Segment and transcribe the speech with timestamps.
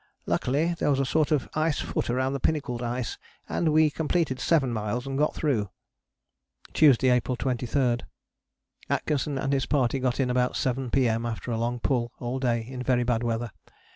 [0.25, 4.39] Luckily there was a sort of ice foot around the Pinnacled Ice and we completed
[4.39, 5.69] seven miles and got through."
[6.73, 7.97] Tuesday, April 23.
[8.89, 11.23] "Atkinson and his party got in about 7 P.M.
[11.23, 13.51] after a long pull all day in very bad weather.